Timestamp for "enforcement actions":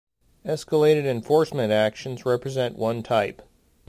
1.05-2.25